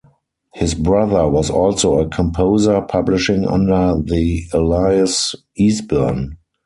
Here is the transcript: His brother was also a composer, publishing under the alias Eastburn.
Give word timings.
His 0.55 0.73
brother 0.73 1.27
was 1.29 1.51
also 1.51 1.99
a 1.99 2.09
composer, 2.09 2.81
publishing 2.81 3.45
under 3.47 4.01
the 4.03 4.47
alias 4.51 5.35
Eastburn. 5.59 6.37